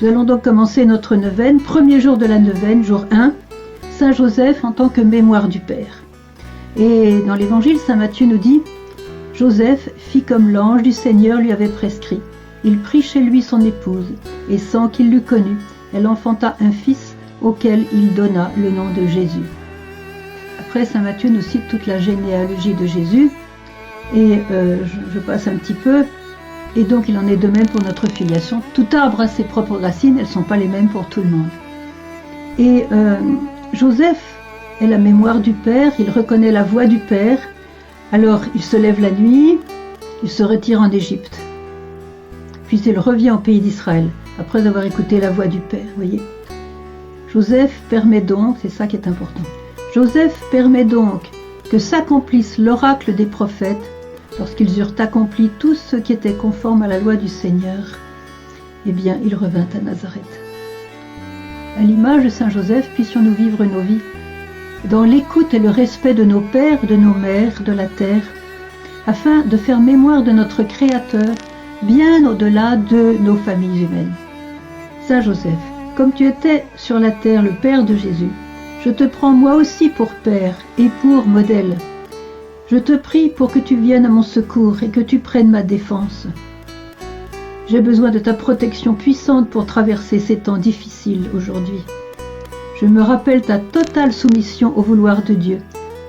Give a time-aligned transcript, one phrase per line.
[0.00, 3.32] Nous allons donc commencer notre neuvaine, premier jour de la neuvaine, jour 1,
[3.90, 6.04] Saint Joseph en tant que mémoire du Père.
[6.76, 8.62] Et dans l'évangile, Saint Matthieu nous dit
[9.34, 12.20] Joseph fit comme l'ange du Seigneur lui avait prescrit.
[12.62, 14.06] Il prit chez lui son épouse,
[14.48, 15.56] et sans qu'il l'eût connue,
[15.92, 19.46] elle enfanta un fils auquel il donna le nom de Jésus.
[20.60, 23.30] Après, Saint Matthieu nous cite toute la généalogie de Jésus,
[24.14, 24.76] et euh,
[25.12, 26.04] je, passe un petit peu,
[26.78, 28.62] et donc il en est de même pour notre filiation.
[28.72, 31.28] Tout arbre a ses propres racines, elles ne sont pas les mêmes pour tout le
[31.28, 31.48] monde.
[32.56, 33.16] Et euh,
[33.72, 34.22] Joseph
[34.80, 37.40] est la mémoire du Père, il reconnaît la voix du Père,
[38.12, 39.58] alors il se lève la nuit,
[40.22, 41.36] il se retire en Égypte.
[42.68, 44.08] Puis il revient au pays d'Israël,
[44.38, 46.22] après avoir écouté la voix du Père, voyez.
[47.32, 49.42] Joseph permet donc, c'est ça qui est important,
[49.94, 51.22] Joseph permet donc
[51.72, 53.90] que s'accomplisse l'oracle des prophètes
[54.38, 57.98] lorsqu'ils eurent accompli tout ce qui était conforme à la loi du Seigneur.
[58.86, 60.40] Eh bien, il revint à Nazareth.
[61.78, 64.00] À l'image de Saint Joseph, puissions-nous vivre nos vies
[64.84, 68.22] dans l'écoute et le respect de nos pères, de nos mères, de la terre,
[69.06, 71.34] afin de faire mémoire de notre Créateur
[71.82, 74.12] bien au-delà de nos familles humaines.
[75.06, 75.52] Saint Joseph,
[75.96, 78.30] comme tu étais sur la terre le Père de Jésus,
[78.84, 81.76] je te prends moi aussi pour Père et pour modèle.
[82.70, 85.62] Je te prie pour que tu viennes à mon secours et que tu prennes ma
[85.62, 86.26] défense.
[87.66, 91.82] J'ai besoin de ta protection puissante pour traverser ces temps difficiles aujourd'hui.
[92.78, 95.58] Je me rappelle ta totale soumission au vouloir de Dieu.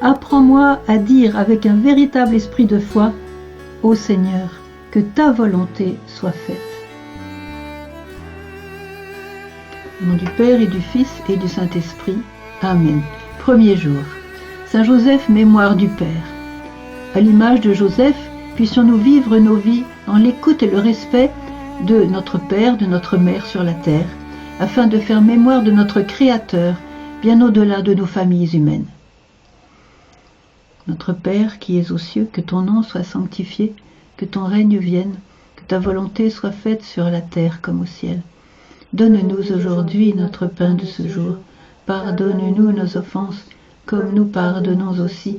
[0.00, 3.12] Apprends-moi à dire avec un véritable esprit de foi,
[3.82, 4.48] Ô Seigneur,
[4.90, 6.56] que ta volonté soit faite.
[10.00, 12.18] Au nom du Père et du Fils et du Saint-Esprit.
[12.62, 13.02] Amen.
[13.40, 14.02] Premier jour.
[14.64, 16.35] Saint Joseph, mémoire du Père.
[17.14, 21.30] À l'image de Joseph, puissions-nous vivre nos vies en l'écoute et le respect
[21.86, 24.08] de notre Père, de notre Mère sur la terre
[24.58, 26.76] afin de faire mémoire de notre Créateur
[27.22, 28.86] bien au-delà de nos familles humaines.
[30.88, 33.74] Notre Père qui es aux cieux, que ton nom soit sanctifié,
[34.16, 35.16] que ton règne vienne,
[35.56, 38.22] que ta volonté soit faite sur la terre comme au ciel.
[38.92, 41.36] Donne-nous aujourd'hui notre pain de ce jour.
[41.86, 43.44] Pardonne-nous nos offenses,
[43.84, 45.38] comme nous pardonnons aussi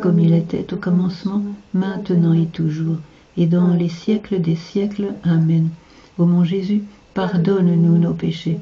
[0.00, 1.42] comme il était au commencement,
[1.74, 2.98] maintenant et toujours,
[3.36, 5.14] et dans les siècles des siècles.
[5.24, 5.68] Amen.
[6.18, 6.82] Ô mon Jésus,
[7.14, 8.58] pardonne-nous nos péchés,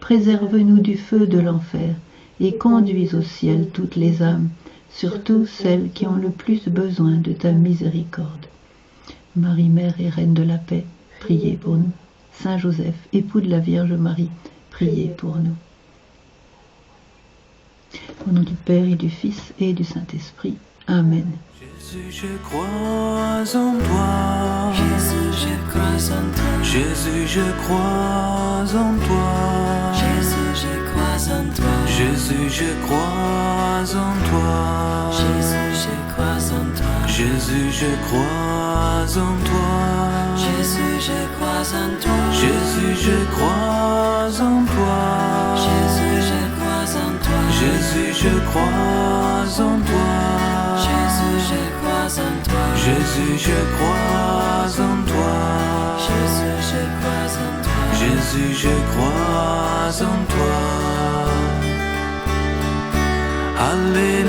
[0.00, 1.94] préserve-nous du feu de l'enfer,
[2.40, 4.48] et conduis au ciel toutes les âmes,
[4.90, 8.46] surtout celles qui ont le plus besoin de ta miséricorde.
[9.36, 10.84] Marie, Mère et Reine de la paix,
[11.20, 11.90] priez pour nous.
[12.32, 14.30] Saint Joseph, époux de la Vierge Marie,
[14.70, 15.56] priez pour nous.
[18.26, 20.56] Au nom du Père et du Fils et du Saint-Esprit.
[20.88, 21.26] Amen.
[21.60, 24.72] Jésus, je crois en toi.
[24.72, 26.62] Jésus, je crois en toi.
[26.62, 29.28] Jésus, je crois en toi.
[29.92, 31.76] Jésus, je crois en toi.
[31.86, 35.12] Jésus, je crois en toi.
[35.12, 37.06] Jésus, je crois en toi.
[37.06, 39.76] Jésus, je crois en toi.
[40.36, 42.20] Jésus, je crois en toi.
[42.32, 44.98] Jésus, je crois en toi.
[45.66, 47.40] Jésus, je crois en toi.
[47.60, 49.17] Jésus, je crois
[53.18, 55.38] Jésus, je crois en toi.
[56.06, 57.82] Jésus, je crois en toi.
[57.98, 60.58] Jésus, je crois en toi.
[63.70, 64.27] Alléluia.